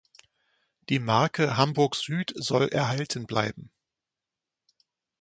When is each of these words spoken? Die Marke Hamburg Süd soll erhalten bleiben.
Die 0.89 0.97
Marke 0.97 1.57
Hamburg 1.57 1.93
Süd 1.95 2.33
soll 2.35 2.69
erhalten 2.69 3.27
bleiben. 3.27 3.69